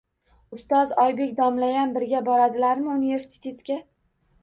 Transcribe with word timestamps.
—Ustoz, 0.57 0.93
Oybek 1.03 1.35
domlayam 1.41 1.95
birga 1.99 2.25
boradilarmi 2.33 2.93
universitetga? 2.99 3.83